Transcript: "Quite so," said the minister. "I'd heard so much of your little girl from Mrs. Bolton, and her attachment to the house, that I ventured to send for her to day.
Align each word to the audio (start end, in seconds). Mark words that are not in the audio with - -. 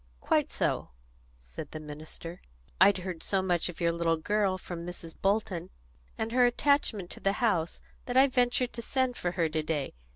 "Quite 0.19 0.51
so," 0.51 0.89
said 1.39 1.69
the 1.69 1.79
minister. 1.79 2.41
"I'd 2.81 2.97
heard 2.97 3.21
so 3.21 3.43
much 3.43 3.69
of 3.69 3.79
your 3.79 3.91
little 3.91 4.17
girl 4.17 4.57
from 4.57 4.83
Mrs. 4.83 5.13
Bolton, 5.21 5.69
and 6.17 6.31
her 6.31 6.43
attachment 6.47 7.11
to 7.11 7.19
the 7.19 7.33
house, 7.33 7.81
that 8.07 8.17
I 8.17 8.25
ventured 8.25 8.73
to 8.73 8.81
send 8.81 9.15
for 9.15 9.33
her 9.33 9.47
to 9.49 9.61
day. 9.61 9.93